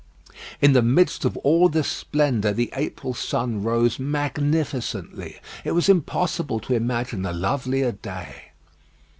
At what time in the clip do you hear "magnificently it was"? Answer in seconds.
3.99-5.89